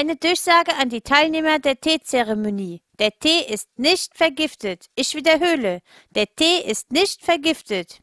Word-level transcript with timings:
Eine 0.00 0.16
Durchsage 0.16 0.74
an 0.78 0.88
die 0.88 1.02
Teilnehmer 1.02 1.58
der 1.58 1.78
Teezeremonie. 1.78 2.80
Der 2.98 3.10
Tee 3.18 3.44
ist 3.46 3.68
nicht 3.78 4.16
vergiftet. 4.16 4.86
Ich 4.94 5.14
wiederhole, 5.14 5.82
der 6.08 6.24
Tee 6.34 6.62
ist 6.64 6.90
nicht 6.90 7.22
vergiftet. 7.22 8.00